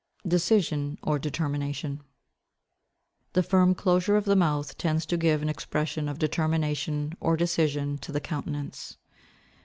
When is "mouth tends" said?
4.35-5.05